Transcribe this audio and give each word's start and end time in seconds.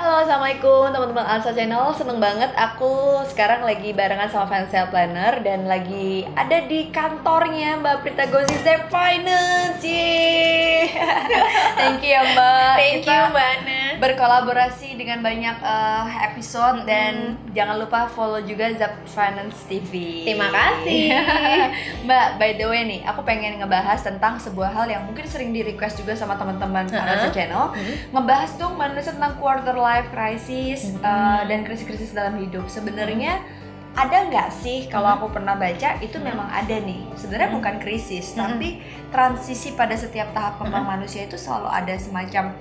Halo, 0.00 0.24
assalamualaikum 0.24 0.88
teman-teman 0.96 1.28
Alsa 1.28 1.52
Channel. 1.52 1.92
Seneng 1.92 2.24
banget 2.24 2.48
aku 2.56 3.20
sekarang 3.28 3.68
lagi 3.68 3.92
barengan 3.92 4.32
sama 4.32 4.48
Financial 4.48 4.88
Planner 4.88 5.44
dan 5.44 5.68
lagi 5.68 6.24
ada 6.40 6.64
di 6.64 6.88
kantornya 6.88 7.76
Mbak 7.76 8.00
Prita 8.00 8.24
Gozi 8.32 8.56
Zep 8.64 8.88
Finance. 8.88 9.84
Yeay. 9.84 10.88
Thank 11.76 12.00
you 12.00 12.16
ya 12.16 12.32
Mbak. 12.32 12.72
Thank 12.80 13.04
Kita 13.04 13.12
you 13.12 13.22
Mbak 13.28 13.44
Ana. 13.60 13.79
Berkolaborasi 14.00 14.96
dengan 14.96 15.20
banyak 15.20 15.56
eh, 15.60 16.06
episode 16.26 16.82
Mm-mm. 16.82 16.88
dan 16.88 17.14
jangan 17.52 17.76
lupa 17.76 18.08
follow 18.08 18.40
juga 18.40 18.72
Zap 18.74 18.96
Finance 19.04 19.68
TV. 19.68 20.24
Terima 20.24 20.48
kasih. 20.48 21.12
Mbak, 22.08 22.26
by 22.36 22.50
the 22.56 22.66
way 22.66 22.82
nih, 22.82 23.00
aku 23.04 23.20
pengen 23.22 23.60
ngebahas 23.60 24.00
tentang 24.00 24.40
sebuah 24.40 24.72
hal 24.72 24.86
yang 24.88 25.04
mungkin 25.04 25.28
sering 25.28 25.52
di 25.52 25.60
request 25.60 26.00
juga 26.00 26.16
sama 26.16 26.34
teman-teman 26.34 26.88
Uh-uh. 26.88 27.04
Alsa 27.06 27.28
Channel 27.28 27.76
ngebahas 28.10 28.50
dong 28.56 28.74
manusia 28.74 29.12
tentang 29.12 29.36
quarter 29.36 29.76
life 29.76 30.08
crisis 30.08 30.90
Mhm. 30.90 31.04
uh, 31.04 31.42
dan 31.44 31.62
krisis-krisis 31.62 32.10
dalam 32.10 32.40
hidup. 32.40 32.64
Sebenarnya 32.66 33.44
ada 33.92 34.22
nggak 34.24 34.48
sih 34.54 34.86
kalau 34.86 35.12
Mhm. 35.12 35.16
aku 35.18 35.26
pernah 35.30 35.54
baca 35.54 35.98
itu 35.98 36.16
Mhm. 36.16 36.24
memang 36.24 36.48
ada 36.48 36.76
nih. 36.78 37.04
Sebenarnya 37.14 37.50
Mhm. 37.52 37.56
bukan 37.60 37.74
krisis, 37.78 38.32
Mhm. 38.32 38.38
tapi 38.38 38.68
transisi 39.10 39.74
pada 39.74 39.92
setiap 39.92 40.32
tahap 40.32 40.56
kembang 40.56 40.86
Mhm. 40.86 40.92
manusia 40.96 41.26
itu 41.26 41.36
selalu 41.36 41.68
ada 41.68 41.94
semacam 41.94 42.56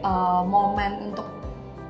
uh, 0.00 0.42
momen 0.42 1.10
untuk 1.10 1.26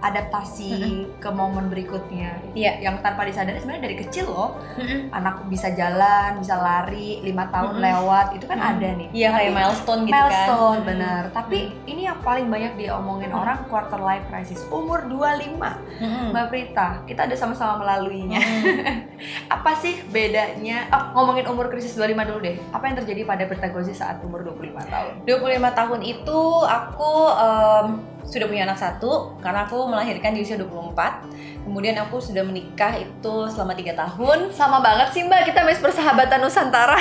adaptasi 0.01 0.73
ke 1.21 1.29
momen 1.29 1.69
berikutnya. 1.69 2.33
Iya. 2.57 2.81
Yang 2.81 3.05
tanpa 3.05 3.21
disadari 3.23 3.61
sebenarnya 3.61 3.85
dari 3.85 3.97
kecil 4.01 4.27
loh, 4.27 4.57
Mm-mm. 4.75 5.13
anak 5.13 5.45
bisa 5.47 5.69
jalan, 5.71 6.41
bisa 6.41 6.57
lari, 6.57 7.21
lima 7.21 7.53
tahun 7.53 7.77
Mhm. 7.77 7.83
lewat, 7.83 8.27
itu 8.33 8.45
kan 8.49 8.57
Mhm. 8.57 8.71
ada 8.71 8.89
nih. 8.97 9.09
Iya 9.13 9.29
kayak 9.31 9.53
milestone 9.53 10.01
gitu 10.03 10.15
milestone 10.17 10.79
kan. 10.79 10.89
benar 10.89 11.23
tapi 11.31 11.59
ini 11.85 12.03
yang 12.03 12.19
paling 12.21 12.49
banyak 12.49 12.73
diomongin 12.77 13.29
Hmm. 13.29 13.41
orang 13.41 13.59
quarter 13.69 14.01
life 14.01 14.25
crisis 14.27 14.65
umur 14.69 15.05
25 15.05 15.77
Mm-mm. 16.01 16.33
Mbak 16.33 16.47
Prita 16.49 16.89
kita 17.05 17.29
ada 17.29 17.37
sama-sama 17.37 17.77
melaluinya 17.79 18.41
Mm-mm. 18.41 19.05
apa 19.49 19.77
sih 19.79 20.01
bedanya 20.09 20.89
oh, 20.91 21.05
ngomongin 21.21 21.47
umur 21.49 21.69
krisis 21.69 21.97
25 21.97 22.29
dulu 22.29 22.41
deh. 22.43 22.57
Apa 22.73 22.91
yang 22.91 22.97
terjadi 23.03 23.23
pada 23.29 23.45
Prita 23.47 23.69
Gozi 23.69 23.93
saat 23.93 24.23
umur 24.25 24.43
25 24.43 24.91
tahun? 24.91 25.13
25 25.25 25.79
tahun 25.79 26.01
itu 26.05 26.41
aku 26.65 27.13
em, 27.37 27.87
sudah 28.31 28.47
punya 28.47 28.63
anak 28.69 28.79
satu 28.79 29.35
karena 29.43 29.67
aku 29.67 29.91
melahirkan 29.91 30.37
di 30.37 30.45
usia 30.45 30.57
24. 30.61 31.67
Kemudian 31.67 31.97
aku 32.01 32.19
sudah 32.23 32.43
menikah 32.47 32.97
itu 32.97 33.35
selama 33.53 33.77
tiga 33.77 33.93
tahun. 33.95 34.53
sama 34.55 34.81
banget 34.81 35.13
sih 35.13 35.23
Mbak. 35.27 35.53
Kita 35.53 35.61
mes 35.67 35.81
persahabatan 35.81 36.41
Nusantara. 36.41 36.97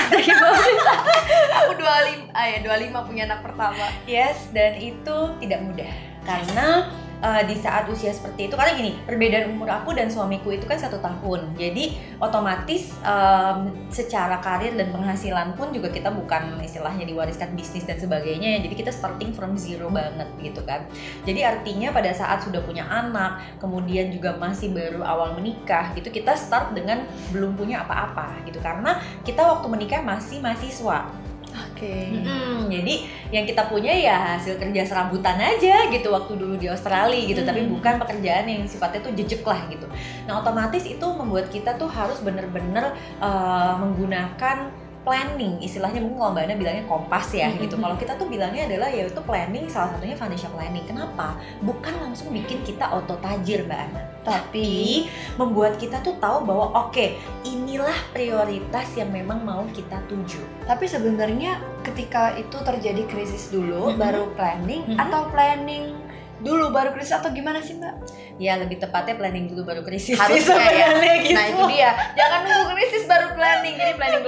Aku 1.64 1.72
25 1.76 2.36
ah 2.36 2.46
ya 2.46 2.60
25 2.62 3.08
punya 3.08 3.24
anak 3.30 3.42
pertama. 3.46 3.86
Yes, 4.04 4.52
dan 4.52 4.76
itu 4.78 5.18
tidak 5.40 5.60
mudah. 5.64 5.92
Karena 6.28 6.92
eh, 7.20 7.44
di 7.48 7.56
saat 7.60 7.86
usia 7.92 8.12
seperti 8.12 8.48
itu 8.48 8.56
karena 8.56 8.74
gini 8.76 8.96
perbedaan 9.04 9.52
umur 9.54 9.70
aku 9.70 9.96
dan 9.96 10.08
suamiku 10.08 10.52
itu 10.52 10.66
kan 10.66 10.80
satu 10.80 11.00
tahun. 11.00 11.56
Jadi 11.56 11.96
otomatis 12.20 12.96
em, 13.04 13.72
secara 13.92 14.40
karir 14.44 14.76
dan 14.76 14.92
penghasilan 14.92 15.56
pun 15.56 15.72
juga 15.72 15.92
kita 15.92 16.12
bukan 16.12 16.60
istilahnya 16.64 17.04
diwariskan 17.08 17.56
bisnis 17.56 17.88
dan 17.88 18.00
sebagainya 18.00 18.58
ya. 18.58 18.60
Jadi 18.66 18.76
kita 18.76 18.92
starting 18.92 19.32
from 19.36 19.56
zero 19.60 19.88
banget 19.92 20.28
gitu 20.40 20.62
kan. 20.64 20.88
Jadi 21.24 21.44
artinya 21.44 21.92
pada 21.96 22.12
saat 22.16 22.44
sudah 22.44 22.64
punya 22.64 22.88
anak 22.88 23.60
kemudian 23.60 24.12
juga 24.12 24.36
masih 24.36 24.72
baru 24.72 25.04
awal 25.04 25.36
menikah 25.40 25.92
gitu 25.96 26.12
kita 26.12 26.36
start 26.36 26.76
dengan 26.76 27.04
belum 27.32 27.56
punya 27.60 27.84
apa-apa 27.84 28.44
gitu. 28.48 28.60
Karena 28.64 29.00
kita 29.24 29.44
waktu 29.44 29.68
menikah 29.68 30.02
masih 30.04 30.40
mahasiswa 30.40 31.29
oke 31.50 31.96
Mm-mm, 32.14 32.70
jadi 32.70 32.94
yang 33.30 33.46
kita 33.46 33.70
punya 33.70 33.94
ya 33.94 34.38
hasil 34.38 34.58
kerja 34.58 34.82
serabutan 34.86 35.38
aja 35.38 35.90
gitu 35.94 36.10
waktu 36.10 36.34
dulu 36.38 36.58
di 36.58 36.66
Australia 36.66 37.22
gitu, 37.30 37.46
tapi 37.46 37.62
Hmm. 37.62 37.74
bukan 37.78 38.02
pekerjaan 38.02 38.46
yang 38.50 38.66
sifatnya 38.66 39.06
tuh 39.06 39.14
jejek 39.14 39.46
lah 39.46 39.70
gitu. 39.70 39.86
Nah 40.26 40.42
otomatis 40.42 40.82
itu 40.86 41.06
membuat 41.14 41.50
kita 41.54 41.78
tuh 41.78 41.86
harus 41.90 42.18
bener-bener 42.26 42.94
uh, 43.22 43.78
menggunakan 43.78 44.89
planning, 45.04 45.58
istilahnya 45.64 46.04
mungkin 46.04 46.20
kalau 46.20 46.34
Mbak 46.36 46.44
Ana 46.46 46.56
bilangnya 46.60 46.86
kompas 46.86 47.28
ya 47.34 47.50
gitu. 47.56 47.76
Kalau 47.80 47.96
kita 47.96 48.14
tuh 48.20 48.28
bilangnya 48.28 48.68
adalah 48.68 48.90
yaitu 48.92 49.22
planning, 49.24 49.66
salah 49.72 49.96
satunya 49.96 50.18
financial 50.18 50.52
planning. 50.54 50.86
Kenapa? 50.86 51.40
Bukan 51.64 51.94
langsung 52.04 52.30
bikin 52.36 52.62
kita 52.68 52.88
auto 52.92 53.16
tajir 53.24 53.64
Mbak 53.66 53.80
Ana 53.80 54.10
tapi 54.30 55.08
membuat 55.40 55.80
kita 55.80 56.04
tuh 56.04 56.16
tahu 56.20 56.46
bahwa 56.46 56.88
oke 56.88 57.18
inilah 57.48 57.96
prioritas 58.14 58.88
yang 58.94 59.10
memang 59.10 59.42
mau 59.42 59.64
kita 59.72 59.98
tuju. 60.06 60.44
Tapi 60.68 60.86
sebenarnya 60.86 61.58
ketika 61.82 62.36
itu 62.36 62.58
terjadi 62.62 63.04
krisis 63.08 63.50
dulu 63.50 63.96
baru 63.96 64.30
planning 64.36 65.00
atau 65.00 65.32
planning 65.32 65.96
dulu 66.40 66.72
baru 66.72 66.96
krisis 66.96 67.20
atau 67.20 67.36
gimana 67.36 67.60
sih 67.60 67.76
Mbak? 67.76 67.96
Ya 68.40 68.56
lebih 68.56 68.80
tepatnya 68.80 69.20
planning 69.20 69.52
dulu 69.52 69.68
baru 69.68 69.82
krisis. 69.84 70.16
Harus 70.16 70.48
kayak, 70.48 70.48
sebenarnya 70.48 71.16
gitu. 71.20 71.36
Nah 71.36 71.46
itu 71.52 71.64
dia, 71.76 71.90
jangan 72.16 72.40
nunggu 72.48 72.72
krisis 72.80 73.04
baru. 73.04 73.19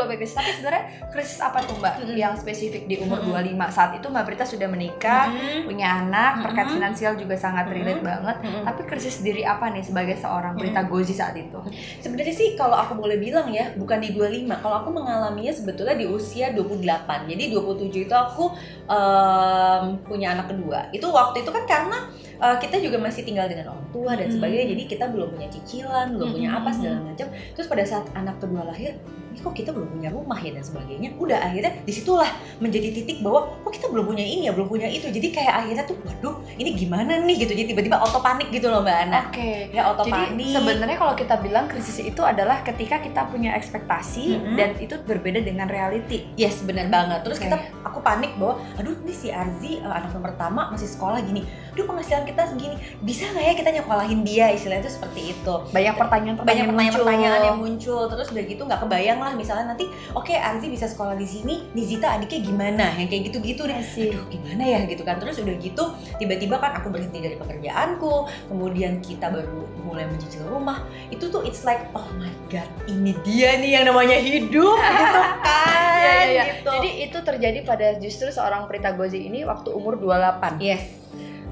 Baru 0.02 0.18
krisis. 0.18 0.34
Tapi 0.34 0.50
sebenarnya 0.58 0.84
krisis 1.10 1.38
apa 1.38 1.62
tuh 1.62 1.78
Mbak? 1.78 1.94
Mhm. 2.02 2.16
Yang 2.18 2.34
spesifik 2.42 2.84
di 2.86 2.96
umur 2.98 3.22
Mhm. 3.22 3.28
25 3.30 3.70
saat 3.70 3.92
itu 3.94 4.06
Mbak 4.10 4.24
Prita 4.26 4.46
sudah 4.46 4.68
menikah, 4.68 5.30
Mhm. 5.30 5.70
punya 5.70 5.88
anak, 6.02 6.34
terkait 6.42 6.68
Mhm. 6.68 6.76
finansial 6.82 7.14
juga 7.16 7.36
sangat 7.38 7.70
relate 7.70 8.02
Mhm. 8.02 8.08
banget. 8.08 8.36
Mhm. 8.42 8.62
Tapi 8.66 8.82
krisis 8.86 9.16
diri 9.22 9.44
apa 9.44 9.70
nih 9.70 9.84
sebagai 9.84 10.18
seorang 10.18 10.58
Prita 10.58 10.82
Gozi 10.84 11.14
saat 11.14 11.38
itu? 11.38 11.60
Sebenarnya 12.02 12.34
sih 12.34 12.58
kalau 12.58 12.76
aku 12.76 12.98
boleh 12.98 13.22
bilang 13.22 13.48
ya, 13.54 13.70
bukan 13.78 14.02
di 14.02 14.10
25. 14.12 14.58
Kalau 14.60 14.82
aku 14.82 14.90
mengalaminya 14.90 15.54
sebetulnya 15.54 15.94
di 15.94 16.10
usia 16.10 16.50
28. 16.52 17.30
Jadi 17.30 17.54
27 17.54 18.10
itu 18.10 18.16
aku 18.16 18.52
em, 18.92 19.84
punya 20.04 20.36
anak 20.36 20.52
kedua. 20.52 20.92
Itu 20.92 21.08
waktu 21.10 21.44
itu 21.44 21.52
kan 21.52 21.64
karena 21.64 22.00
eh, 22.42 22.58
kita 22.58 22.82
juga 22.82 22.98
masih 22.98 23.22
tinggal 23.22 23.46
dengan 23.46 23.70
orang 23.70 23.86
tua 23.94 24.18
dan 24.18 24.26
Hmm. 24.26 24.34
sebagainya. 24.34 24.74
Jadi 24.74 24.84
kita 24.90 25.14
belum 25.14 25.38
punya 25.38 25.46
cicilan, 25.48 26.18
belum 26.18 26.34
punya 26.34 26.50
apa 26.58 26.74
Hmm. 26.74 26.78
segala 26.82 26.98
macam. 27.06 27.28
Terus 27.54 27.68
pada 27.70 27.84
saat 27.86 28.06
anak 28.18 28.42
kedua 28.42 28.66
lahir, 28.66 28.98
ini 29.32 29.40
kok 29.40 29.56
kita 29.56 29.72
belum 29.72 29.88
punya 29.90 30.10
rumah 30.12 30.36
ya 30.36 30.52
dan 30.52 30.62
sebagainya. 30.62 31.16
Udah 31.16 31.40
akhirnya 31.40 31.72
di 31.82 31.94
situlah 31.96 32.28
menjadi 32.60 32.92
titik 32.92 33.24
bahwa 33.24 33.48
kok 33.64 33.72
kita 33.72 33.88
belum 33.88 34.06
punya 34.06 34.22
ini 34.22 34.46
ya, 34.46 34.52
belum 34.52 34.68
punya 34.68 34.86
itu. 34.86 35.08
Jadi 35.08 35.28
kayak 35.32 35.54
akhirnya 35.64 35.84
tuh, 35.88 35.96
waduh, 36.04 36.36
ini 36.56 36.76
gimana 36.76 37.24
nih 37.24 37.48
gitu. 37.48 37.56
Jadi 37.56 37.72
tiba-tiba 37.72 37.96
auto 37.98 38.20
panik 38.20 38.52
gitu 38.52 38.68
loh 38.68 38.84
Mbak 38.84 38.98
Ana. 39.08 39.20
Oke. 39.32 39.72
Ya 39.72 39.88
auto 39.88 40.04
Jadi 40.04 40.12
panik. 40.12 40.52
sebenarnya 40.52 40.98
kalau 41.00 41.14
kita 41.16 41.36
bilang 41.40 41.66
krisis 41.66 41.98
itu 41.98 42.20
adalah 42.22 42.60
ketika 42.62 43.00
kita 43.00 43.24
punya 43.26 43.56
ekspektasi 43.56 44.26
Mhm. 44.36 44.56
dan 44.60 44.70
itu 44.78 45.00
berbeda 45.00 45.40
dengan 45.40 45.66
reality. 45.66 46.28
Yes, 46.36 46.60
benar 46.62 46.92
banget. 46.92 47.24
Terus 47.24 47.40
Oke. 47.40 47.48
kita, 47.48 47.58
aku 47.82 48.04
panik 48.04 48.36
bahwa, 48.36 48.60
aduh 48.76 49.00
ini 49.00 49.14
si 49.16 49.32
Arzi 49.32 49.80
eh, 49.80 49.88
anak 49.88 50.12
nomor 50.12 50.36
pertama 50.36 50.68
masih 50.68 50.86
sekolah 50.86 51.24
gini. 51.24 51.48
Aduh 51.72 51.88
penghasilan 51.88 52.28
kita 52.28 52.52
segini, 52.52 52.76
bisa 53.00 53.32
nggak 53.32 53.46
ya 53.46 53.54
kita 53.56 53.70
nyekolahin 53.72 54.22
dia? 54.22 54.52
Istilahnya 54.52 54.84
itu 54.84 54.92
seperti 54.92 55.22
itu. 55.32 55.54
Banyak 55.72 55.96
pertanyaan-pertanyaan 55.96 56.44
Banyak 56.44 56.68
pertanyaan-pertanyaan 56.68 57.42
yang 57.46 57.58
muncul. 57.58 58.02
Terus 58.08 58.28
udah 58.28 58.44
gitu 58.44 58.62
nggak 58.62 58.82
kebayang 58.82 59.20
lah 59.22 59.34
misalnya 59.38 59.78
nanti, 59.78 59.86
oke 60.18 60.34
Arzi 60.34 60.68
bisa 60.68 60.90
sekolah 60.90 61.14
di 61.14 61.28
sini, 61.30 61.70
Nizita 61.78 62.18
adiknya 62.18 62.40
gimana? 62.42 62.86
Yang 62.98 63.08
kayak 63.14 63.24
gitu-gitu 63.32 63.62
deh. 63.70 63.78
Aduh 63.78 64.26
gimana 64.28 64.64
ya 64.66 64.80
gitu 64.90 65.04
kan. 65.06 65.22
Terus 65.22 65.38
udah 65.40 65.56
gitu 65.62 65.84
tiba-tiba 66.18 66.58
kan 66.58 66.82
aku 66.82 66.90
berhenti 66.90 67.22
dari 67.22 67.36
pekerjaanku, 67.38 68.28
kemudian 68.50 69.00
kita 69.00 69.30
baru 69.30 69.70
mulai 69.86 70.10
mencicil 70.10 70.46
rumah. 70.50 70.84
Itu 71.14 71.30
tuh 71.30 71.46
it's 71.46 71.64
like 71.64 71.88
oh 71.94 72.08
my 72.18 72.32
god, 72.50 72.68
ini 72.90 73.14
dia 73.22 73.58
nih 73.62 73.82
yang 73.82 73.86
namanya 73.88 74.18
hidup 74.18 74.78
gitu 75.02 75.22
kan. 75.46 75.96
Iya, 76.02 76.12
iya, 76.12 76.24
iya. 76.26 76.44
gitu. 76.58 76.72
Jadi 76.74 76.90
itu 77.06 77.18
terjadi 77.22 77.60
pada 77.64 77.88
justru 78.02 78.28
seorang 78.34 78.66
Prita 78.66 78.92
Gozi 78.94 79.22
ini 79.30 79.46
waktu 79.46 79.70
umur 79.72 79.98
28. 80.02 80.58
Yes. 80.62 80.84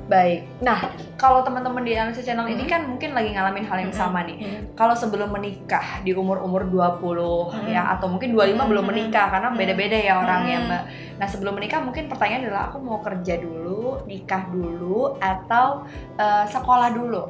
Baik. 0.10 0.42
Nah, 0.66 0.90
kalau 1.22 1.46
teman-teman 1.46 1.86
di 1.86 1.94
Analisa 1.94 2.26
Channel 2.26 2.50
ini 2.50 2.66
Hmm. 2.66 2.72
kan 2.74 2.82
mungkin 2.90 3.14
lagi 3.14 3.30
ngalamin 3.30 3.62
hal 3.62 3.78
yang 3.78 3.94
Hmm. 3.94 4.02
sama 4.10 4.26
nih. 4.26 4.42
Kalau 4.74 4.98
sebelum 4.98 5.30
menikah 5.30 6.02
di 6.02 6.18
umur-umur 6.18 6.66
20 6.66 7.54
Hmm. 7.54 7.70
ya 7.70 7.94
atau 7.94 8.10
mungkin 8.10 8.34
25 8.34 8.66
Hmm. 8.66 8.72
belum 8.74 8.86
menikah 8.90 9.30
karena 9.30 9.54
Hmm. 9.54 9.60
beda-beda 9.62 9.94
ya 9.94 10.18
orangnya, 10.18 10.58
Hmm. 10.58 10.66
Mbak. 10.66 10.84
Nah, 11.22 11.28
sebelum 11.30 11.54
menikah 11.54 11.80
mungkin 11.86 12.10
pertanyaan 12.10 12.50
adalah 12.50 12.74
aku 12.74 12.78
mau 12.82 12.98
kerja 13.06 13.38
dulu, 13.38 14.02
nikah 14.10 14.50
dulu 14.50 15.14
atau 15.22 15.86
eh, 16.20 16.46
sekolah 16.50 16.90
dulu. 16.92 17.22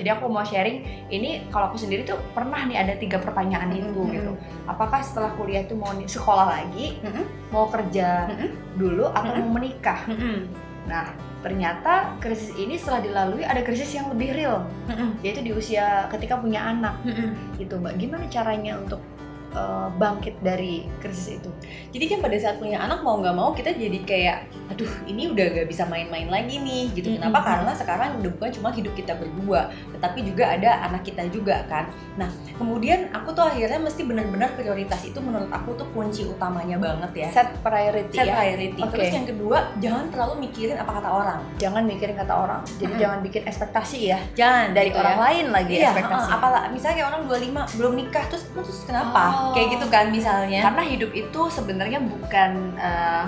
Jadi 0.00 0.08
aku 0.08 0.24
mau 0.26 0.42
sharing 0.42 1.06
ini 1.12 1.46
kalau 1.52 1.68
aku 1.68 1.76
sendiri 1.76 2.02
tuh 2.02 2.16
pernah 2.32 2.64
nih 2.64 2.74
ada 2.74 2.96
tiga 2.96 3.20
pertanyaan 3.20 3.70
itu 3.70 3.92
Hmm. 3.92 4.08
gitu. 4.08 4.32
Apakah 4.64 5.04
setelah 5.04 5.36
kuliah 5.36 5.68
tuh 5.68 5.76
mau 5.76 5.92
sekolah 5.92 6.48
lagi, 6.48 6.96
Hmm. 7.04 7.28
mau 7.52 7.68
kerja 7.68 8.24
Hmm. 8.26 8.50
dulu 8.74 9.04
atau 9.12 9.30
Hmm. 9.30 9.46
mau 9.46 9.60
menikah? 9.60 10.00
Nah, 10.82 11.14
ternyata 11.42 12.18
krisis 12.18 12.54
ini 12.58 12.74
setelah 12.78 13.02
dilalui 13.02 13.42
ada 13.46 13.62
krisis 13.62 13.94
yang 13.94 14.10
lebih 14.10 14.34
real, 14.34 14.66
yaitu 15.22 15.42
di 15.42 15.54
usia 15.54 16.06
ketika 16.10 16.38
punya 16.38 16.62
anak 16.62 16.98
gitu, 17.58 17.78
Mbak. 17.78 17.94
Gimana 17.98 18.24
caranya 18.26 18.78
untuk 18.82 18.98
uh, 19.54 19.90
bangkit 19.94 20.38
dari 20.42 20.86
krisis 20.98 21.38
itu? 21.38 21.50
Jadi 21.94 22.04
kan 22.10 22.18
pada 22.22 22.36
saat 22.38 22.56
punya 22.58 22.82
anak 22.82 23.02
mau 23.06 23.18
nggak 23.18 23.34
mau 23.34 23.50
kita 23.54 23.74
jadi 23.74 23.98
kayak, 24.02 24.38
aduh 24.74 24.90
ini 25.06 25.30
udah 25.30 25.62
gak 25.62 25.68
bisa 25.70 25.86
main-main 25.86 26.26
lagi 26.26 26.58
nih 26.58 26.90
gitu. 26.98 27.14
Kenapa? 27.14 27.38
Mm-hmm. 27.38 27.50
Karena 27.54 27.72
sekarang 27.78 28.08
udah 28.18 28.30
bukan 28.38 28.50
cuma 28.54 28.68
hidup 28.74 28.92
kita 28.98 29.12
berdua, 29.14 29.70
tetapi 30.02 30.26
juga 30.26 30.50
ada 30.50 30.82
anak 30.82 31.06
kita 31.06 31.22
juga 31.30 31.62
kan. 31.70 31.86
Nah 32.18 32.26
kemudian 32.58 33.06
aku 33.10 33.30
tuh 33.30 33.46
akhirnya 33.46 33.78
mesti 33.78 34.02
benar-benar 34.02 34.50
prioritas 34.52 34.98
itu 35.00 35.14
menurut 35.16 35.46
aku 35.48 35.78
tuh 35.78 35.86
kunci 35.94 36.26
utamanya 36.26 36.74
banget 36.74 37.10
ya. 37.14 37.28
Set 37.30 37.54
priority 37.62 38.10
Set 38.12 38.26
ya. 38.26 38.34
priority. 38.34 38.82
Oke. 38.82 38.90
Terus 38.92 39.14
yang 39.14 39.26
kedua 39.30 39.58
jangan 39.78 40.10
terlalu 40.10 40.34
mikirin 40.42 40.74
apa 40.74 40.98
kata 40.98 41.06
orang. 41.08 41.40
Jangan 41.56 41.82
mikirin 41.86 42.18
kata 42.18 42.34
orang. 42.34 42.60
Jadi 42.74 42.90
Mm-mm. 42.90 42.98
jangan 42.98 43.18
bikin 43.22 43.42
ekspektasi 43.46 43.98
ya 44.04 44.18
Jangan 44.34 44.74
dari 44.74 44.90
gitu 44.90 44.98
orang 44.98 45.14
ya. 45.14 45.22
lain 45.22 45.46
lagi 45.48 45.72
Iya, 45.72 45.90
ekspektasi. 45.94 46.18
heeh, 46.18 46.34
apalah 46.34 46.62
misalnya 46.68 46.94
kayak 46.98 47.08
orang 47.08 47.22
25 47.22 47.78
belum 47.78 47.92
nikah 47.94 48.24
terus 48.26 48.44
terus 48.50 48.80
kenapa? 48.82 49.22
Oh. 49.22 49.52
Kayak 49.54 49.68
gitu 49.78 49.86
kan 49.86 50.06
misalnya. 50.10 50.60
Karena 50.66 50.82
hidup 50.82 51.10
itu 51.12 51.40
sebenarnya 51.46 52.02
bukan 52.02 52.50
eh, 52.74 53.24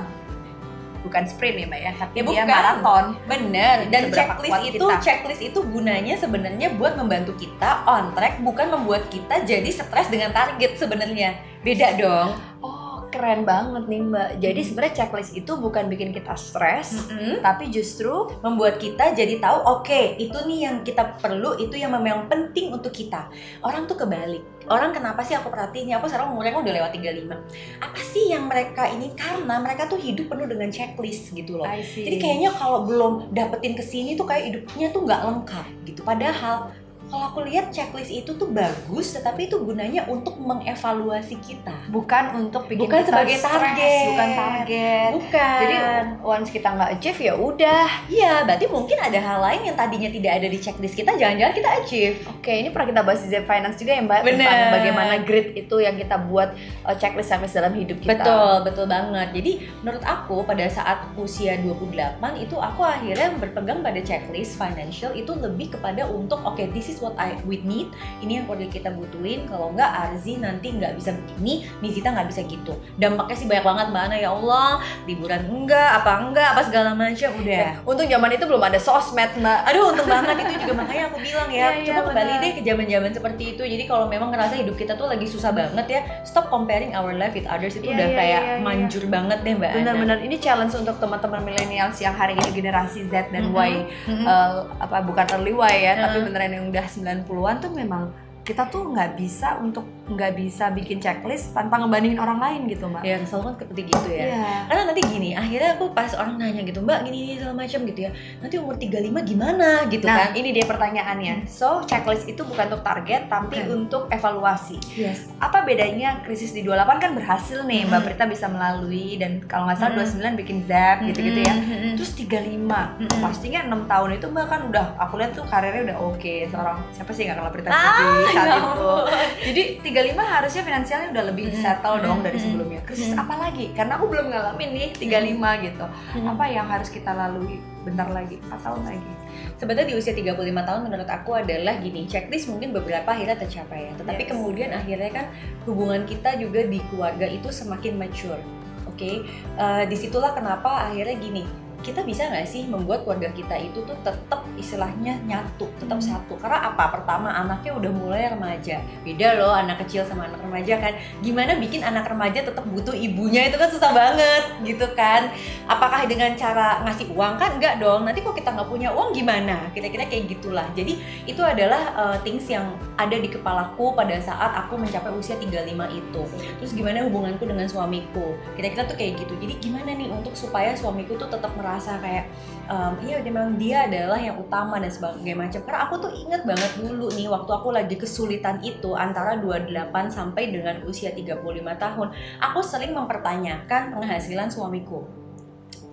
bukan 1.04 1.22
sprint 1.22 1.56
ya 1.56 1.66
mbak 1.66 1.80
ya, 1.80 1.92
tapi 1.94 2.14
Ya, 2.14 2.22
dia 2.24 2.26
bukan. 2.40 2.48
maraton. 2.48 3.04
Bener, 3.24 3.76
dan 3.86 4.02
Seberapa 4.04 4.16
checklist 4.16 4.60
itu 4.64 4.80
kita. 4.80 4.96
checklist 4.98 5.42
itu 5.44 5.58
gunanya 5.62 6.14
sebenarnya 6.16 6.68
buat 6.72 6.96
membantu 6.96 7.36
kita 7.36 7.84
on 7.84 8.10
track, 8.12 8.40
bukan 8.40 8.66
membuat 8.70 9.06
kita 9.08 9.44
jadi 9.44 9.68
stres 9.68 10.08
dengan 10.08 10.32
target 10.32 10.74
sebenarnya. 10.74 11.36
Beda 11.60 11.92
dong. 11.94 12.28
Oh 12.58 12.73
keren 13.14 13.46
banget 13.46 13.86
nih 13.86 14.00
mbak. 14.02 14.28
Jadi 14.42 14.60
sebenarnya 14.66 14.94
checklist 14.98 15.32
itu 15.38 15.52
bukan 15.54 15.86
bikin 15.86 16.10
kita 16.10 16.34
stres, 16.34 17.06
Mm-mm. 17.06 17.38
tapi 17.38 17.70
justru 17.70 18.26
Membuat 18.42 18.76
kita 18.82 19.14
jadi 19.14 19.40
tahu, 19.40 19.58
oke, 19.80 20.20
itu 20.20 20.36
nih 20.44 20.68
yang 20.68 20.76
kita 20.82 21.16
perlu, 21.22 21.56
itu 21.56 21.78
yang 21.78 21.94
memang 21.94 22.26
penting 22.26 22.74
untuk 22.74 22.92
kita. 22.92 23.30
Orang 23.62 23.86
tuh 23.86 23.96
kebalik. 23.96 24.42
Orang 24.64 24.96
kenapa 24.96 25.20
sih 25.20 25.36
aku 25.36 25.52
perhatiin, 25.52 25.92
ya 25.92 26.00
aku 26.00 26.08
sekarang 26.08 26.32
umurnya 26.32 26.56
udah 26.56 26.72
lewat 26.72 26.90
35. 26.96 27.36
Apa 27.84 28.00
sih 28.00 28.32
yang 28.32 28.48
mereka 28.48 28.88
ini? 28.88 29.12
Karena 29.12 29.60
mereka 29.60 29.84
tuh 29.88 30.00
hidup 30.00 30.32
penuh 30.32 30.48
dengan 30.48 30.72
checklist 30.72 31.36
gitu 31.36 31.60
loh. 31.60 31.68
Jadi 31.68 32.16
kayaknya 32.16 32.50
kalau 32.56 32.88
belum 32.88 33.12
dapetin 33.36 33.76
ke 33.76 33.84
sini 33.84 34.16
tuh 34.16 34.24
kayak 34.24 34.48
hidupnya 34.48 34.88
tuh 34.88 35.04
nggak 35.04 35.20
lengkap 35.20 35.66
gitu. 35.84 36.00
Padahal 36.00 36.72
kalau 37.04 37.30
aku 37.30 37.40
lihat 37.46 37.70
checklist 37.70 38.10
itu 38.10 38.34
tuh 38.34 38.48
bagus, 38.50 39.14
tetapi 39.14 39.46
itu 39.46 39.56
gunanya 39.58 40.02
untuk 40.06 40.34
mengevaluasi 40.36 41.38
kita. 41.38 41.72
bukan 41.88 42.34
untuk 42.34 42.66
bikin 42.66 42.88
Bukan 42.88 43.00
kita 43.00 43.10
sebagai 43.12 43.36
stres, 43.38 43.52
target. 43.54 44.06
bukan 44.10 44.28
target. 44.34 45.10
Bukan. 45.14 45.58
Jadi 45.60 45.76
once 46.20 46.48
kita 46.50 46.68
nggak 46.74 46.90
achieve 46.98 47.20
ya 47.20 47.34
udah. 47.36 47.86
iya, 48.08 48.42
berarti 48.42 48.66
mungkin 48.66 48.98
ada 48.98 49.18
hal 49.20 49.38
lain 49.40 49.60
yang 49.68 49.76
tadinya 49.76 50.10
tidak 50.10 50.32
ada 50.42 50.46
di 50.48 50.58
checklist 50.58 50.94
kita, 50.94 51.14
jangan-jangan 51.14 51.54
kita 51.54 51.70
achieve. 51.78 52.16
Oke, 52.26 52.52
ini 52.52 52.68
pernah 52.68 52.88
kita 52.90 53.00
bahas 53.04 53.20
di 53.22 53.28
Z 53.30 53.44
Finance 53.44 53.76
juga 53.78 53.92
ya 53.94 54.02
Mbak 54.02 54.20
Bener. 54.24 54.34
tentang 54.34 54.58
bagaimana 54.74 55.14
grid 55.22 55.46
itu 55.54 55.76
yang 55.78 55.94
kita 55.94 56.16
buat 56.18 56.48
uh, 56.82 56.96
checklist 56.98 57.30
service 57.30 57.54
dalam 57.54 57.72
hidup 57.72 58.00
kita. 58.00 58.16
Betul, 58.16 58.54
betul 58.64 58.86
banget. 58.88 59.28
Jadi 59.30 59.52
menurut 59.84 60.02
aku 60.02 60.42
pada 60.42 60.66
saat 60.66 61.06
usia 61.14 61.60
28 61.60 62.18
itu 62.42 62.56
aku 62.58 62.80
akhirnya 62.82 63.28
berpegang 63.38 63.80
pada 63.80 64.00
checklist 64.00 64.56
financial 64.56 65.14
itu 65.14 65.30
lebih 65.36 65.76
kepada 65.76 66.08
untuk 66.08 66.42
oke 66.42 66.60
this 66.72 66.90
is 66.90 66.93
what 66.98 67.14
I 67.16 67.38
we 67.42 67.58
need, 67.60 67.90
ini 68.18 68.36
yang 68.36 68.44
keluarga 68.44 68.68
kita 68.68 68.90
butuhin. 68.90 69.46
Kalau 69.46 69.70
enggak 69.70 69.90
Arzi 69.90 70.36
nanti 70.36 70.70
nggak 70.70 70.94
bisa 70.94 71.10
begini, 71.12 71.66
Mizita 71.78 72.10
nggak 72.10 72.28
bisa 72.28 72.42
gitu. 72.44 72.72
Dampaknya 72.94 73.34
sih 73.34 73.46
banyak 73.46 73.64
banget 73.64 73.86
Mbak 73.88 74.02
Ana 74.04 74.16
ya 74.16 74.30
Allah, 74.30 74.68
liburan 75.04 75.42
enggak, 75.44 75.88
apa 75.96 76.12
enggak, 76.20 76.48
apa 76.52 76.62
segala 76.62 76.90
macam 76.92 77.30
udah. 77.34 77.62
Ya, 77.64 77.72
Untung 77.82 78.06
zaman 78.06 78.30
itu 78.30 78.44
belum 78.44 78.62
ada 78.62 78.78
sosmed 78.78 79.30
Mbak. 79.34 79.58
Aduh 79.66 79.84
untung 79.90 80.08
banget 80.14 80.36
itu 80.42 80.54
juga 80.60 80.72
makanya 80.76 81.02
aku 81.08 81.18
bilang 81.18 81.48
ya, 81.48 81.66
iya, 81.72 81.86
coba 81.86 82.00
kembali 82.08 82.28
benar. 82.30 82.42
deh 82.42 82.52
ke 82.52 82.60
zaman-zaman 82.62 83.10
seperti 83.12 83.44
itu. 83.54 83.62
Jadi 83.64 83.84
kalau 83.84 84.06
memang 84.06 84.28
ngerasa 84.28 84.54
hidup 84.56 84.74
kita 84.74 84.92
tuh 84.94 85.06
lagi 85.06 85.24
susah 85.24 85.50
banget 85.50 85.86
ya, 85.88 86.00
stop 86.22 86.48
comparing 86.48 86.92
our 86.92 87.12
life 87.12 87.32
with 87.32 87.46
others 87.46 87.74
itu 87.74 87.84
Iya, 87.84 87.94
udah 87.94 88.08
iya, 88.08 88.16
kayak 88.16 88.40
iya, 88.42 88.54
manjur 88.58 89.04
banget 89.06 89.38
deh 89.40 89.54
Mbak 89.54 89.68
Ana. 89.68 89.78
Benar-benar 89.78 90.18
ini 90.20 90.36
challenge 90.36 90.74
untuk 90.74 90.96
teman-teman 90.96 91.40
millennials 91.40 91.96
yang 91.98 92.14
hari 92.14 92.34
ini 92.34 92.50
generasi 92.50 93.06
Z 93.06 93.30
dan 93.30 93.44
Mhm. 93.44 93.54
Y 93.54 93.70
Mhm. 94.08 94.24
uh, 94.24 94.50
apa 94.76 95.00
bukan 95.00 95.26
early 95.30 95.52
Y 95.52 95.74
ya, 95.80 95.92
tapi 95.98 96.16
Mhm. 96.18 96.24
beneran 96.26 96.50
yang 96.52 96.64
udah 96.66 96.83
90-an 96.86 97.56
tuh 97.60 97.72
memang 97.72 98.12
kita 98.44 98.68
tuh 98.68 98.92
nggak 98.92 99.16
bisa 99.16 99.56
untuk 99.56 99.88
nggak 100.04 100.36
bisa 100.36 100.68
bikin 100.68 101.00
checklist 101.00 101.56
tanpa 101.56 101.80
ngebandingin 101.80 102.20
orang 102.20 102.36
lain 102.36 102.60
gitu 102.68 102.84
mbak. 102.84 103.00
ya 103.00 103.16
selalu 103.18 103.44
kan 103.48 103.54
seperti 103.58 103.82
gitu 103.88 104.08
ya. 104.10 104.24
Iya. 104.28 104.44
Karena 104.68 104.82
nanti 104.84 105.00
gini, 105.02 105.30
akhirnya 105.32 105.70
aku 105.74 105.84
pas 105.90 106.12
orang 106.12 106.36
nanya 106.36 106.60
gitu, 106.60 106.78
Mbak 106.78 106.98
gini 107.02 107.16
gini 107.18 107.34
segala 107.34 107.56
macam 107.56 107.80
gitu 107.82 108.00
ya. 108.02 108.10
Nanti 108.38 108.54
umur 108.54 108.76
35 108.76 109.00
gimana 109.24 109.68
gitu 109.88 110.04
Nah 110.04 110.16
kan? 110.20 110.36
ini 110.36 110.52
dia 110.52 110.64
pertanyaannya. 110.64 111.48
So 111.48 111.80
checklist 111.82 112.28
itu 112.28 112.44
bukan 112.44 112.68
untuk 112.68 112.84
target 112.84 113.32
tapi 113.32 113.56
Bukan. 113.58 113.72
untuk 113.80 114.02
evaluasi. 114.10 114.76
Yes. 114.94 115.32
Apa 115.38 115.64
bedanya 115.64 116.20
krisis 116.20 116.52
di 116.52 116.60
28 116.60 117.00
kan 117.00 117.10
berhasil 117.10 117.64
nih 117.64 117.88
Mbak 117.88 117.96
Mhm. 117.96 118.06
Prita 118.06 118.24
bisa 118.26 118.46
melalui 118.46 119.16
dan 119.16 119.40
kalau 119.42 119.64
nggak 119.64 119.78
salah 119.78 119.92
Mhm. 119.94 119.98
29 120.20 120.36
bikin 120.36 120.58
zap 120.62 121.00
gitu-gitu 121.02 121.40
ya. 121.40 121.54
Mhm. 121.54 121.96
Terus 121.96 122.12
35 122.12 123.00
Mhm. 123.00 123.24
pastinya 123.24 123.60
6 123.64 123.88
tahun 123.88 124.10
itu 124.14 124.26
Mbak 124.28 124.46
kan 124.46 124.60
udah 124.68 124.86
aku 124.98 125.16
lihat 125.16 125.32
tuh 125.32 125.48
karirnya 125.48 125.82
udah 125.86 125.98
oke 126.04 126.34
seorang 126.44 126.76
siapa 126.92 127.08
sih 127.10 127.24
nggak 127.24 127.40
kenal 127.40 127.48
Prita 127.48 127.68
Ah, 127.72 127.96
Saat 128.34 128.46
ya 128.46 128.56
itu. 128.56 128.66
ampun. 128.66 129.04
Jadi 129.44 129.62
35 129.80 130.24
harusnya 130.24 130.62
finansialnya 130.62 131.08
udah 131.14 131.24
lebih 131.30 131.46
Mhm. 131.50 131.56
settle 131.56 131.96
dong 132.00 132.18
dari 132.20 132.38
Mhm. 132.38 132.44
sebelumnya. 132.44 132.80
Krisis 132.82 133.10
Mhm. 133.10 133.22
apa 133.22 133.34
lagi? 133.38 133.66
Karena 133.72 133.92
aku 133.94 134.06
belum 134.10 134.26
ngalamin 134.28 134.70
nih 134.72 134.88
35 134.92 135.48
gitu. 135.60 135.86
Mhm. 136.18 136.26
Apa 136.30 136.44
yang 136.46 136.66
harus 136.66 136.88
kita 136.88 137.10
lalui 137.10 137.56
bentar 137.84 138.08
lagi, 138.08 138.40
4 138.40 138.60
tahun 138.60 138.82
lagi? 138.84 139.12
Sebenarnya 139.54 139.86
di 139.86 139.94
usia 139.94 140.12
35 140.12 140.62
tahun 140.62 140.80
menurut 140.82 141.06
aku 141.06 141.30
adalah 141.34 141.78
gini, 141.78 142.04
checklist 142.04 142.48
mungkin 142.48 142.72
beberapa 142.72 143.06
akhirnya 143.06 143.36
tercapai 143.36 143.88
ya. 143.88 143.92
Tetapi 143.96 144.22
Yes. 144.24 144.30
kemudian 144.30 144.70
akhirnya 144.72 145.10
kan 145.12 145.26
hubungan 145.64 146.02
kita 146.04 146.36
juga 146.36 146.64
di 146.64 146.80
keluarga 146.88 147.24
itu 147.24 147.48
semakin 147.48 147.94
mature. 147.94 148.40
Oke, 148.84 149.26
Eh, 149.54 149.84
di 149.86 149.96
situlah 149.96 150.30
kenapa 150.32 150.86
akhirnya 150.86 151.14
gini, 151.14 151.42
kita 151.84 152.00
bisa 152.00 152.32
nggak 152.32 152.48
sih 152.48 152.64
membuat 152.64 153.04
keluarga 153.04 153.28
kita 153.36 153.52
itu 153.60 153.84
tuh 153.84 153.92
tetap 154.00 154.40
istilahnya 154.56 155.20
nyatu, 155.28 155.68
tetap 155.76 156.00
Hmm. 156.00 156.08
satu. 156.16 156.40
Karena 156.40 156.72
apa? 156.72 156.96
Pertama 156.96 157.28
anaknya 157.28 157.76
udah 157.76 157.92
mulai 157.92 158.32
remaja. 158.32 158.80
Beda 159.04 159.36
loh 159.36 159.52
anak 159.52 159.84
kecil 159.84 160.00
sama 160.08 160.24
anak 160.24 160.40
remaja 160.40 160.80
kan. 160.80 160.96
Gimana 161.20 161.60
bikin 161.60 161.84
anak 161.84 162.08
remaja 162.08 162.40
tetap 162.40 162.64
butuh 162.64 162.96
ibunya 162.96 163.52
itu 163.52 163.60
kan 163.60 163.68
susah 163.68 163.92
banget 163.92 164.42
gitu 164.64 164.88
kan. 164.96 165.28
Apakah 165.68 166.08
dengan 166.08 166.32
cara 166.32 166.80
ngasih 166.88 167.12
uang 167.12 167.36
kan? 167.36 167.60
Enggak 167.60 167.76
dong. 167.76 168.08
Nanti 168.08 168.24
kok 168.24 168.32
kita 168.32 168.56
nggak 168.56 168.68
punya 168.72 168.88
uang 168.96 169.12
gimana? 169.12 169.68
Kira-kira 169.76 170.08
kayak 170.08 170.32
gitulah. 170.32 170.64
Jadi 170.72 170.96
itu 171.28 171.42
adalah 171.44 171.92
uh, 171.92 172.16
things 172.24 172.48
yang 172.48 172.64
ada 172.96 173.20
di 173.20 173.28
kepalaku 173.28 173.92
pada 173.92 174.16
saat 174.24 174.56
aku 174.56 174.80
mencapai 174.80 175.12
usia 175.12 175.36
35 175.36 175.68
itu. 175.92 176.22
Terus 176.62 176.72
gimana 176.72 177.04
hubunganku 177.04 177.44
dengan 177.44 177.68
suamiku? 177.68 178.32
Kira-kira 178.56 178.88
tuh 178.88 178.96
kayak 178.96 179.20
gitu. 179.20 179.36
Jadi 179.36 179.60
gimana 179.60 179.92
nih 179.92 180.08
untuk 180.08 180.32
supaya 180.32 180.72
suamiku 180.72 181.20
tuh 181.20 181.28
tetap 181.28 181.52
merasa 181.58 181.73
kayak 181.78 182.28
um, 182.68 182.94
iya 183.04 183.20
memang 183.24 183.56
dia 183.56 183.88
adalah 183.88 184.20
yang 184.20 184.36
utama 184.36 184.76
dan 184.78 184.92
sebagainya 184.92 185.34
macam. 185.36 185.60
Karena 185.64 185.80
aku 185.88 185.94
tuh 186.04 186.12
inget 186.12 186.42
banget 186.44 186.72
dulu 186.78 187.06
nih 187.14 187.28
waktu 187.28 187.50
aku 187.50 187.68
lagi 187.72 187.96
kesulitan 187.96 188.60
itu 188.60 188.92
antara 188.94 189.40
28 189.40 189.90
sampai 190.12 190.52
dengan 190.52 190.84
usia 190.84 191.10
35 191.12 191.40
tahun, 191.80 192.08
aku 192.40 192.60
sering 192.60 192.92
mempertanyakan 192.92 193.96
penghasilan 193.96 194.48
suamiku. 194.52 195.23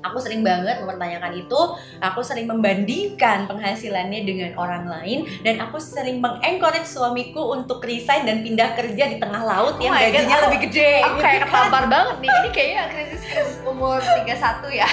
Aku 0.02 0.18
sering 0.18 0.42
banget 0.42 0.82
mempertanyakan 0.82 1.32
itu, 1.36 1.60
aku 1.98 2.20
sering 2.20 2.46
membandingkan 2.46 3.46
penghasilannya 3.46 4.26
dengan 4.26 4.52
orang 4.58 4.90
lain 4.90 5.30
dan 5.42 5.62
aku 5.62 5.78
sering 5.78 6.18
mengencourage 6.18 6.86
suamiku 6.86 7.54
untuk 7.54 7.80
resign 7.82 8.26
dan 8.26 8.42
pindah 8.42 8.74
kerja 8.74 9.04
di 9.06 9.18
tengah 9.18 9.42
laut 9.42 9.78
yang 9.78 9.94
my 9.94 10.10
God, 10.10 10.14
gajinya 10.18 10.36
aku- 10.36 10.46
lebih 10.50 10.60
gede. 10.68 10.94
Aku 11.00 11.10
gitu 11.12 11.22
kayak 11.22 11.38
kan. 11.38 11.46
ketampar 11.46 11.84
banget 11.86 12.16
nih. 12.18 12.30
Ini 12.32 12.50
kayaknya 12.50 12.84
krisis-krisis 12.92 13.58
umur 13.62 14.00
31 14.02 14.34
ya. 14.74 14.90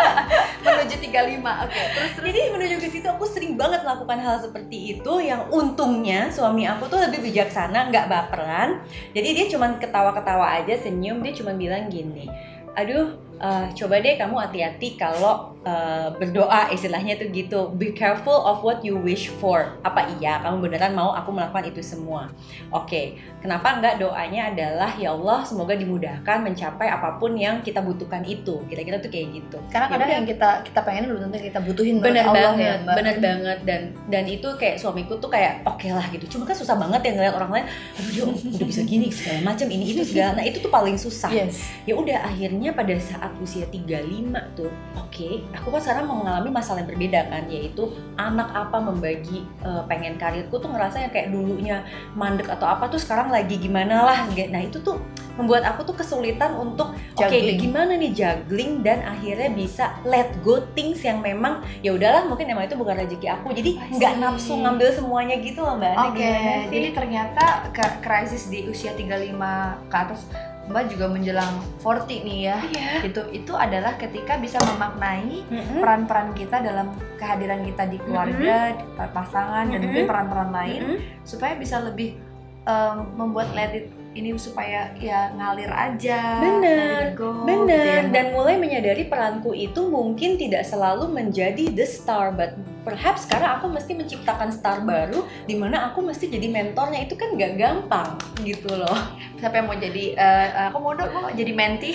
Menuju 0.64 0.96
35. 0.96 1.64
Oke, 1.64 1.80
terus 1.92 2.10
terus 2.14 2.26
Jadi 2.28 2.40
menuju 2.50 2.76
ke 2.78 2.88
situ 2.88 3.06
aku 3.06 3.24
sering 3.24 3.54
banget 3.54 3.80
melakukan 3.82 4.18
hal 4.20 4.36
seperti 4.38 4.96
itu 4.96 5.12
yang 5.18 5.48
untungnya 5.48 6.28
suami 6.28 6.64
aku 6.64 6.88
tuh 6.88 7.00
lebih 7.00 7.20
bijaksana, 7.22 7.88
nggak 7.88 8.06
baperan. 8.06 8.80
Jadi 9.12 9.28
dia 9.32 9.46
cuman 9.48 9.76
ketawa-ketawa 9.76 10.60
aja, 10.60 10.74
senyum, 10.76 11.20
dia 11.20 11.32
cuman 11.32 11.56
bilang 11.56 11.84
gini, 11.88 12.28
aduh 12.72 13.16
eh, 13.38 13.66
coba 13.72 13.94
deh 13.98 14.14
kamu 14.14 14.34
hati-hati 14.36 14.94
kalau 14.94 15.54
eh, 15.60 16.08
berdoa 16.12 16.68
istilahnya 16.68 17.14
tuh 17.14 17.28
gitu. 17.28 17.60
Be 17.72 17.90
careful 17.90 18.34
of 18.36 18.60
what 18.60 18.80
you 18.80 18.94
wish 18.94 19.30
for. 19.38 19.76
Apa 19.80 20.10
iya 20.16 20.38
kamu 20.40 20.64
beneran 20.64 20.92
mau 20.92 21.12
aku 21.12 21.30
melakukan 21.30 21.66
itu 21.66 21.80
semua? 21.80 22.28
Oke, 22.68 23.14
kenapa 23.38 23.76
enggak 23.76 23.98
doanya 23.98 24.50
adalah 24.50 24.90
ya 24.94 25.10
Allah 25.10 25.42
semoga 25.42 25.72
dimudahkan 25.72 26.42
mencapai 26.42 26.86
apa 26.86 27.16
pun 27.16 27.32
yang 27.32 27.60
kita 27.60 27.78
butuhkan 27.78 28.22
itu. 28.22 28.60
Kira-kira 28.66 28.98
tuh 28.98 29.08
kayak 29.08 29.28
gitu. 29.34 29.58
karena 29.68 29.86
Ya 29.86 29.92
kadang 29.92 30.08
udah. 30.08 30.16
yang 30.16 30.26
kita 30.26 30.48
kita 30.64 30.80
pengen 30.82 31.02
belum 31.06 31.20
tentu 31.24 31.38
kita 31.40 31.60
butuhin 31.60 31.96
bener 31.98 32.24
Allah 32.24 32.52
banget 32.52 32.60
ya, 32.60 32.74
Mbak. 32.78 32.94
bener 32.96 33.16
banget 33.18 33.58
dan 33.62 33.80
dan 34.08 34.24
itu 34.26 34.48
kayak 34.54 34.76
suamiku 34.76 35.14
tuh 35.16 35.28
kayak 35.28 35.60
oke 35.62 35.86
lah 35.86 36.06
gitu 36.08 36.24
cuma 36.28 36.44
kan 36.44 36.54
susah 36.54 36.74
banget 36.74 37.00
ya 37.04 37.10
ngeliat 37.14 37.34
orang 37.34 37.50
lain 37.52 37.66
aduh 37.94 38.10
dia 38.10 38.24
udah 38.54 38.66
bisa 38.66 38.82
gini 38.82 39.06
segala 39.08 39.40
macam 39.44 39.66
ini 39.66 39.84
itu 39.88 40.02
segala 40.02 40.36
nah 40.36 40.44
itu 40.44 40.58
tuh 40.58 40.68
paling 40.68 40.96
susah 40.96 41.28
Yes. 41.28 41.60
ya 41.84 41.94
udah 41.94 42.24
akhirnya 42.24 42.70
pada 42.72 42.94
saat 42.98 43.27
usia 43.40 43.68
35 43.68 44.58
tuh. 44.58 44.72
Oke 44.96 45.44
aku 45.54 45.68
kan 45.74 45.80
sekarang 45.82 46.06
mengalami 46.08 46.50
masalah 46.52 46.82
yang 46.82 46.90
berbeda 46.90 47.20
kan 47.28 47.44
yaitu 47.50 47.90
anak 48.16 48.48
apa 48.54 48.78
membagi 48.78 49.44
uh, 49.62 49.84
pengen 49.90 50.16
karirku 50.16 50.56
tuh 50.58 50.70
ngerasa 50.70 51.04
yang 51.04 51.12
kayak 51.12 51.28
dulunya 51.32 51.84
mandek 52.14 52.48
atau 52.48 52.66
apa 52.66 52.88
tuh 52.88 53.00
sekarang 53.00 53.28
lagi 53.32 53.58
gimana 53.58 54.04
lah 54.06 54.18
nah 54.48 54.60
itu 54.62 54.80
tuh 54.80 54.96
membuat 55.38 55.62
aku 55.70 55.86
tuh 55.86 55.94
kesulitan 55.94 56.50
untuk 56.58 56.90
oke 57.14 57.22
okay, 57.30 57.54
gimana 57.54 57.94
nih 57.94 58.10
juggling 58.10 58.82
dan 58.82 59.06
akhirnya 59.06 59.54
bisa 59.54 59.94
let 60.02 60.34
go 60.42 60.58
things 60.74 60.98
yang 61.06 61.22
memang 61.22 61.62
ya 61.78 61.94
udahlah 61.94 62.26
mungkin 62.26 62.50
emang 62.50 62.66
itu 62.66 62.74
bukan 62.74 62.98
rezeki 62.98 63.28
aku. 63.30 63.54
Jadi 63.54 63.78
nggak 63.94 64.18
nafsu 64.18 64.58
ngambil 64.58 64.90
semuanya 64.90 65.38
gitu 65.38 65.62
loh 65.62 65.78
mbak 65.78 65.94
Oke, 66.10 66.18
okay. 66.18 66.66
jadi 66.74 66.88
ternyata 66.90 67.70
krisis 68.02 68.50
di 68.50 68.66
usia 68.66 68.90
35 68.98 69.86
ke 69.86 69.96
atas 69.96 70.26
Mbak 70.68 70.84
juga 70.92 71.06
menjelang 71.08 71.54
40 71.80 72.28
nih 72.28 72.38
ya. 72.44 72.58
Iya. 72.68 72.90
Itu 73.08 73.20
itu 73.32 73.52
adalah 73.56 73.96
ketika 73.96 74.36
bisa 74.36 74.60
memaknai 74.60 75.48
peran-peran 75.80 76.30
mm 76.30 76.32
-hmm. 76.36 76.40
kita 76.44 76.56
dalam 76.60 76.86
kehadiran 77.16 77.64
kita 77.64 77.88
di 77.88 77.98
keluarga, 78.04 78.76
mm 78.76 79.00
-hmm. 79.00 79.08
pasangan 79.16 79.64
mm 79.64 79.68
-hmm. 79.68 79.72
dan 79.72 79.80
mungkin 79.88 80.04
peran-peran 80.06 80.50
lain 80.52 80.80
mm 80.84 80.88
-hmm. 80.92 81.24
supaya 81.24 81.54
bisa 81.56 81.80
lebih 81.80 82.27
um, 82.68 83.08
membuat 83.16 83.48
let 83.56 83.72
it 83.72 83.88
ini 84.16 84.34
supaya 84.34 84.90
ya 84.98 85.30
ngalir 85.36 85.70
aja 85.70 86.42
bener 86.42 87.14
go, 87.14 87.46
bener. 87.46 87.70
gitu 87.70 87.86
ya. 87.86 88.02
dan 88.10 88.26
mulai 88.34 88.58
menyadari 88.58 89.06
peranku 89.06 89.54
itu 89.54 89.86
mungkin 89.86 90.34
tidak 90.34 90.66
selalu 90.66 91.06
menjadi 91.06 91.70
the 91.70 91.86
star 91.86 92.34
but 92.34 92.58
perhaps 92.88 93.28
sekarang 93.28 93.60
aku 93.60 93.68
mesti 93.68 93.92
menciptakan 93.92 94.48
star 94.48 94.80
baru 94.80 95.20
di 95.44 95.52
mana 95.60 95.92
aku 95.92 96.00
mesti 96.00 96.32
jadi 96.32 96.48
mentornya. 96.48 97.04
Itu 97.04 97.20
kan 97.20 97.36
gak 97.36 97.60
gampang 97.60 98.16
gitu 98.40 98.72
loh. 98.72 98.96
Siapa 99.36 99.60
yang 99.60 99.68
mau 99.68 99.76
jadi 99.76 100.16
uh, 100.16 100.72
aku 100.72 100.78
mau 100.80 100.96
dong 100.96 101.12
mau 101.12 101.28
jadi 101.28 101.52
menti 101.52 101.92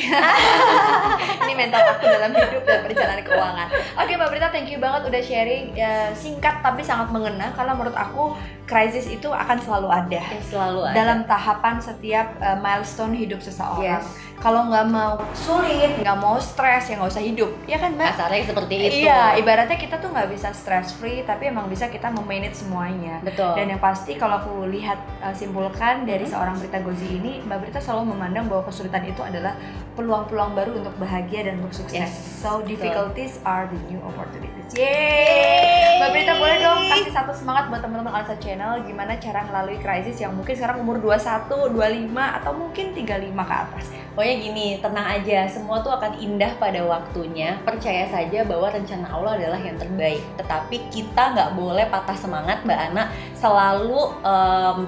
ini 1.43 1.53
mentor 1.57 1.81
aku 1.97 2.05
dalam 2.05 2.31
hidup 2.37 2.63
dan 2.63 2.79
perjalanan 2.85 3.25
keuangan. 3.25 3.67
Oke 4.05 4.11
mbak 4.13 4.29
Brita 4.29 4.47
thank 4.53 4.69
you 4.69 4.77
banget 4.77 5.09
udah 5.09 5.21
sharing. 5.25 5.73
Uh, 5.73 6.13
singkat 6.13 6.61
tapi 6.61 6.85
sangat 6.85 7.09
mengena. 7.09 7.49
Karena 7.57 7.73
menurut 7.73 7.97
aku 7.97 8.37
krisis 8.63 9.05
itu 9.11 9.27
akan 9.27 9.57
selalu 9.59 9.87
ada 9.91 10.21
ya, 10.23 10.41
selalu 10.47 10.81
ada 10.87 10.95
dalam 10.95 11.19
tahapan 11.27 11.75
setiap 11.83 12.27
uh, 12.39 12.57
milestone 12.59 13.13
hidup 13.13 13.43
seseorang 13.43 13.99
yes. 13.99 14.07
kalau 14.39 14.71
nggak 14.71 14.87
mau 14.87 15.19
sulit 15.35 15.99
nggak 15.99 16.17
mau 16.17 16.39
stres 16.39 16.87
ya 16.87 16.97
nggak 16.99 17.11
usah 17.11 17.23
hidup 17.23 17.51
ya 17.67 17.77
kan 17.77 17.91
mbak 17.93 18.15
kasarnya 18.15 18.43
seperti 18.47 18.73
itu 18.79 18.95
iya 19.03 19.35
ibaratnya 19.35 19.77
kita 19.77 19.99
tuh 19.99 20.09
nggak 20.15 20.29
bisa 20.31 20.49
stress 20.55 20.95
free 20.95 21.27
tapi 21.27 21.51
emang 21.51 21.67
bisa 21.67 21.91
kita 21.91 22.07
memanage 22.09 22.63
semuanya 22.63 23.19
betul 23.21 23.51
dan 23.53 23.67
yang 23.67 23.81
pasti 23.83 24.15
kalau 24.15 24.39
aku 24.39 24.67
lihat 24.71 24.99
uh, 25.19 25.35
simpulkan 25.35 26.07
dari 26.07 26.23
hmm. 26.23 26.33
seorang 26.33 26.55
Brita 26.59 26.79
Gozi 26.79 27.07
ini 27.19 27.43
Mbak 27.43 27.57
Brita 27.59 27.79
selalu 27.83 28.15
memandang 28.15 28.47
bahwa 28.47 28.63
kesulitan 28.67 29.03
itu 29.03 29.19
adalah 29.19 29.53
peluang-peluang 29.93 30.51
baru 30.57 30.71
untuk 30.81 30.93
bahagia 30.97 31.45
dan 31.45 31.61
untuk 31.61 31.85
sukses. 31.85 32.09
Yes. 32.09 32.13
So 32.41 32.65
difficulties 32.65 33.37
are 33.45 33.69
the 33.69 33.79
new 33.91 34.01
opportunities. 34.01 34.73
Yeay! 34.73 36.01
Mbak 36.01 36.09
Brita 36.15 36.33
boleh 36.39 36.57
dong 36.63 36.81
kasih 36.89 37.13
satu 37.13 37.31
semangat 37.35 37.69
buat 37.69 37.81
teman-teman 37.85 38.13
Alsa 38.13 38.35
Channel 38.53 38.85
gimana 38.85 39.17
cara 39.17 39.41
melalui 39.49 39.81
krisis 39.81 40.21
yang 40.21 40.37
mungkin 40.37 40.53
sekarang 40.53 40.85
umur 40.85 41.01
21, 41.01 41.73
25 41.73 42.13
atau 42.13 42.53
mungkin 42.53 42.93
35 42.93 43.33
ke 43.33 43.55
atas. 43.65 43.85
Pokoknya 44.13 44.35
gini, 44.45 44.67
tenang 44.77 45.07
aja, 45.09 45.49
semua 45.49 45.81
tuh 45.81 45.89
akan 45.89 46.21
indah 46.21 46.53
pada 46.61 46.85
waktunya. 46.85 47.57
Percaya 47.65 48.05
saja 48.13 48.45
bahwa 48.45 48.69
rencana 48.69 49.09
Allah 49.09 49.41
adalah 49.41 49.57
yang 49.57 49.73
terbaik. 49.81 50.21
Tetapi 50.37 50.85
kita 50.93 51.33
nggak 51.33 51.57
boleh 51.57 51.89
patah 51.89 52.13
semangat, 52.13 52.61
Mbak 52.61 52.79
Ana. 52.93 53.09
Selalu 53.33 54.21
um, 54.21 54.85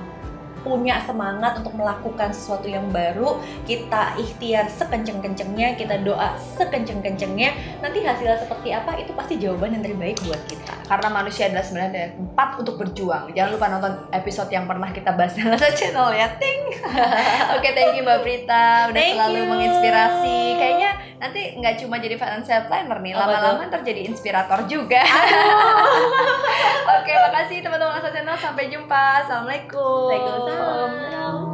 punya 0.66 0.98
semangat 1.06 1.62
untuk 1.62 1.78
melakukan 1.78 2.34
sesuatu 2.34 2.66
yang 2.66 2.90
baru, 2.90 3.38
kita 3.70 4.18
ikhtiar 4.18 4.66
sekenceng-kencengnya, 4.66 5.78
kita 5.78 6.02
doa 6.02 6.34
sekenceng-kencengnya, 6.58 7.54
nanti 7.86 8.02
hasilnya 8.02 8.42
seperti 8.42 8.74
apa 8.74 8.98
itu 8.98 9.14
pasti 9.14 9.38
jawaban 9.38 9.78
yang 9.78 9.86
terbaik 9.86 10.18
buat 10.26 10.42
kita. 10.50 10.74
Karena 10.90 11.08
manusia 11.14 11.46
adalah 11.46 11.62
sebenarnya 11.62 12.18
empat 12.18 12.50
untuk 12.66 12.82
berjuang. 12.82 13.30
Jangan 13.38 13.50
lupa 13.54 13.66
nonton 13.70 13.94
episode 14.10 14.50
yang 14.50 14.66
pernah 14.66 14.90
kita 14.90 15.14
bahas 15.14 15.38
dalam 15.38 15.62
channel 15.78 16.10
ya, 16.10 16.34
ting. 16.42 16.74
Oke, 17.54 17.62
okay, 17.62 17.72
thank 17.78 17.94
you 17.94 18.02
Mbak 18.02 18.20
Prita 18.26 18.90
udah 18.90 18.98
thank 18.98 19.14
selalu 19.14 19.38
you. 19.38 19.46
menginspirasi. 19.54 20.38
Kayaknya 20.58 20.85
nanti 21.26 21.58
nggak 21.58 21.82
cuma 21.82 21.98
jadi 21.98 22.16
financial 22.22 22.70
planner 22.70 23.02
nih, 23.02 23.18
lama-lama 23.18 23.66
ntar 23.66 23.82
jadi 23.82 24.06
inspirator 24.06 24.70
juga. 24.70 25.02
Oke, 26.96 27.10
okay, 27.10 27.16
makasih 27.18 27.66
teman-teman 27.66 27.98
Asa 27.98 28.14
Channel. 28.14 28.38
Sampai 28.38 28.70
jumpa. 28.70 29.26
Assalamualaikum. 29.26 30.14
Waalaikumsalam. 30.14 31.45